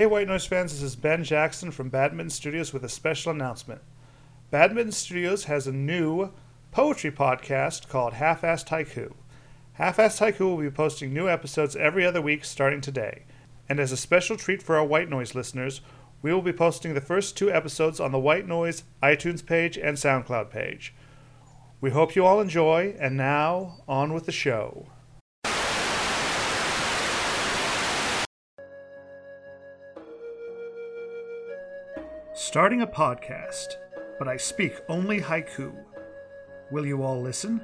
Hey, 0.00 0.06
White 0.06 0.28
Noise 0.28 0.46
fans, 0.46 0.72
this 0.72 0.80
is 0.80 0.96
Ben 0.96 1.24
Jackson 1.24 1.70
from 1.70 1.90
Badmitten 1.90 2.30
Studios 2.30 2.72
with 2.72 2.82
a 2.86 2.88
special 2.88 3.32
announcement. 3.32 3.82
Badmitten 4.50 4.94
Studios 4.94 5.44
has 5.44 5.66
a 5.66 5.72
new 5.72 6.30
poetry 6.72 7.10
podcast 7.10 7.86
called 7.86 8.14
Half 8.14 8.40
Assed 8.40 8.68
Haiku. 8.68 9.12
Half 9.74 9.98
Assed 9.98 10.26
Haiku 10.26 10.40
will 10.40 10.56
be 10.56 10.70
posting 10.70 11.12
new 11.12 11.28
episodes 11.28 11.76
every 11.76 12.06
other 12.06 12.22
week 12.22 12.46
starting 12.46 12.80
today. 12.80 13.24
And 13.68 13.78
as 13.78 13.92
a 13.92 13.96
special 13.98 14.38
treat 14.38 14.62
for 14.62 14.78
our 14.78 14.86
White 14.86 15.10
Noise 15.10 15.34
listeners, 15.34 15.82
we 16.22 16.32
will 16.32 16.40
be 16.40 16.50
posting 16.50 16.94
the 16.94 17.02
first 17.02 17.36
two 17.36 17.52
episodes 17.52 18.00
on 18.00 18.10
the 18.10 18.18
White 18.18 18.48
Noise 18.48 18.84
iTunes 19.02 19.44
page 19.44 19.76
and 19.76 19.98
SoundCloud 19.98 20.48
page. 20.48 20.94
We 21.82 21.90
hope 21.90 22.16
you 22.16 22.24
all 22.24 22.40
enjoy, 22.40 22.96
and 22.98 23.18
now, 23.18 23.82
on 23.86 24.14
with 24.14 24.24
the 24.24 24.32
show. 24.32 24.86
Starting 32.42 32.80
a 32.80 32.86
podcast, 32.86 33.66
but 34.18 34.26
I 34.26 34.38
speak 34.38 34.80
only 34.88 35.20
haiku. 35.20 35.74
Will 36.72 36.86
you 36.86 37.02
all 37.02 37.20
listen? 37.20 37.60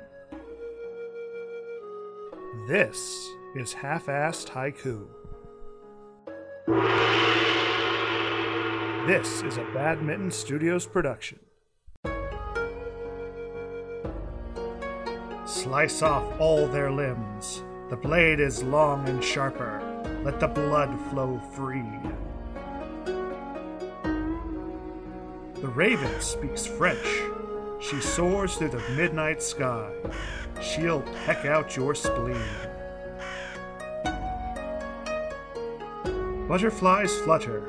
This 2.68 3.26
is 3.56 3.72
Half 3.72 4.04
Assed 4.04 4.50
Haiku. 4.50 5.06
This 9.06 9.42
is 9.42 9.56
a 9.56 9.64
Badmitten 9.72 10.30
Studios 10.30 10.86
production. 10.86 11.38
Slice 15.46 16.02
off 16.02 16.38
all 16.38 16.66
their 16.66 16.92
limbs. 16.92 17.64
The 17.88 17.96
blade 17.96 18.40
is 18.40 18.62
long 18.62 19.08
and 19.08 19.24
sharper. 19.24 19.80
Let 20.22 20.38
the 20.38 20.48
blood 20.48 20.94
flow 21.10 21.40
free. 21.54 21.82
The 25.66 25.72
raven 25.72 26.20
speaks 26.20 26.64
French. 26.64 27.22
She 27.80 28.00
soars 28.00 28.54
through 28.54 28.68
the 28.68 28.88
midnight 28.90 29.42
sky. 29.42 29.90
She'll 30.62 31.02
peck 31.24 31.44
out 31.44 31.74
your 31.74 31.92
spleen. 31.92 32.40
Butterflies 36.46 37.18
flutter, 37.18 37.68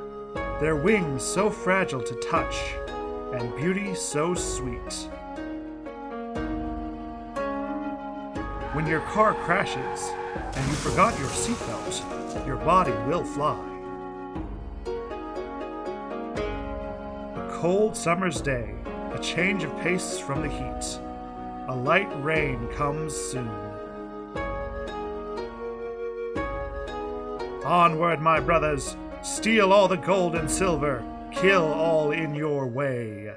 their 0.59 0.75
wings 0.75 1.23
so 1.23 1.49
fragile 1.49 2.03
to 2.03 2.13
touch, 2.17 2.55
and 3.33 3.55
beauty 3.55 3.95
so 3.95 4.35
sweet. 4.35 4.93
When 8.73 8.85
your 8.85 9.01
car 9.09 9.33
crashes 9.33 10.11
and 10.55 10.69
you 10.69 10.75
forgot 10.75 11.17
your 11.17 11.29
seatbelt, 11.29 12.45
your 12.45 12.57
body 12.57 12.93
will 13.07 13.23
fly. 13.23 13.76
Cold 17.59 17.97
summer's 17.97 18.39
day, 18.39 18.69
a 19.13 19.19
change 19.19 19.63
of 19.63 19.75
pace 19.79 20.19
from 20.19 20.43
the 20.43 20.47
heat. 20.47 20.99
A 21.69 21.75
light 21.75 22.07
rain 22.23 22.67
comes 22.75 23.15
soon. 23.15 23.49
Onward, 27.65 28.21
my 28.21 28.39
brothers, 28.39 28.95
steal 29.23 29.73
all 29.73 29.87
the 29.87 29.97
gold 29.97 30.35
and 30.35 30.49
silver, 30.49 31.03
kill 31.31 31.65
all 31.65 32.11
in 32.11 32.35
your 32.35 32.67
way. 32.67 33.33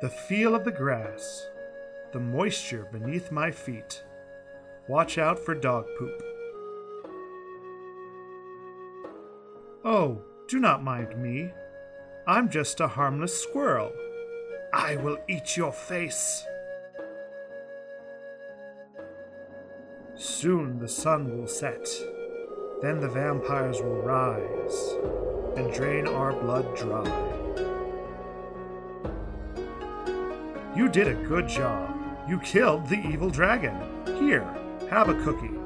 The 0.00 0.10
feel 0.10 0.56
of 0.56 0.64
the 0.64 0.72
grass, 0.72 1.46
the 2.10 2.18
moisture 2.18 2.88
beneath 2.90 3.30
my 3.30 3.52
feet. 3.52 4.02
Watch 4.88 5.18
out 5.18 5.38
for 5.38 5.54
dog 5.54 5.86
poop. 5.96 6.20
Oh, 9.88 10.20
do 10.48 10.58
not 10.58 10.82
mind 10.82 11.16
me. 11.16 11.52
I'm 12.26 12.48
just 12.48 12.80
a 12.80 12.88
harmless 12.88 13.40
squirrel. 13.40 13.92
I 14.72 14.96
will 14.96 15.16
eat 15.28 15.56
your 15.56 15.70
face. 15.70 16.44
Soon 20.16 20.80
the 20.80 20.88
sun 20.88 21.38
will 21.38 21.46
set. 21.46 21.88
Then 22.82 22.98
the 22.98 23.08
vampires 23.08 23.80
will 23.80 24.02
rise 24.02 24.96
and 25.56 25.72
drain 25.72 26.08
our 26.08 26.32
blood 26.32 26.76
dry. 26.76 27.06
You 30.74 30.88
did 30.88 31.06
a 31.06 31.14
good 31.14 31.46
job. 31.46 31.96
You 32.28 32.40
killed 32.40 32.88
the 32.88 32.98
evil 33.06 33.30
dragon. 33.30 33.76
Here, 34.18 34.52
have 34.90 35.08
a 35.08 35.22
cookie. 35.22 35.65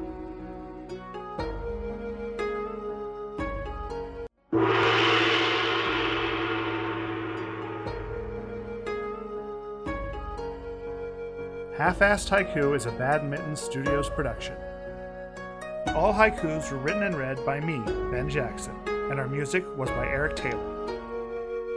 Half 11.80 12.00
Assed 12.00 12.28
Haiku 12.28 12.76
is 12.76 12.84
a 12.84 12.90
Badmitten 12.90 13.56
Studios 13.56 14.10
production. 14.10 14.54
All 15.96 16.12
haikus 16.12 16.70
were 16.70 16.76
written 16.76 17.04
and 17.04 17.16
read 17.16 17.42
by 17.46 17.58
me, 17.58 17.78
Ben 18.10 18.28
Jackson, 18.28 18.76
and 18.86 19.18
our 19.18 19.26
music 19.26 19.64
was 19.78 19.88
by 19.88 20.06
Eric 20.06 20.36
Taylor. 20.36 20.86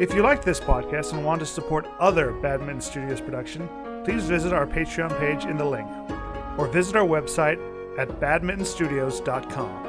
If 0.01 0.13
you 0.13 0.21
liked 0.21 0.43
this 0.43 0.59
podcast 0.59 1.13
and 1.13 1.23
want 1.23 1.39
to 1.39 1.45
support 1.45 1.87
other 2.01 2.33
Badmitten 2.33 2.83
Studios 2.83 3.21
production, 3.21 3.69
please 4.03 4.25
visit 4.25 4.51
our 4.51 4.67
Patreon 4.67 5.17
page 5.19 5.45
in 5.45 5.55
the 5.55 5.63
link, 5.63 5.87
or 6.57 6.67
visit 6.67 6.97
our 6.97 7.07
website 7.07 7.61
at 7.97 8.09
badmittenstudios.com. 8.19 9.85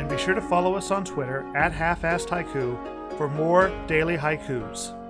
And 0.00 0.08
be 0.08 0.18
sure 0.18 0.34
to 0.34 0.42
follow 0.42 0.74
us 0.74 0.90
on 0.90 1.04
Twitter 1.04 1.46
at 1.54 1.70
Half 1.70 2.02
Assed 2.02 2.26
Haiku 2.26 3.16
for 3.16 3.28
more 3.28 3.68
daily 3.86 4.16
haikus. 4.16 5.00